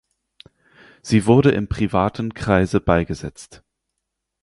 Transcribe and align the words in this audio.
Sie 1.03 1.27
wurde 1.27 1.51
im 1.51 1.67
privaten 1.67 2.33
Kreise 2.33 2.79
beigesetzt. 2.81 3.61